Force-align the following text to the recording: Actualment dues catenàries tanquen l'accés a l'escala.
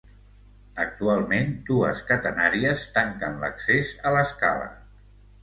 Actualment 0.85 1.51
dues 1.67 2.01
catenàries 2.07 2.87
tanquen 2.97 3.37
l'accés 3.45 3.93
a 4.13 4.17
l'escala. 4.19 4.69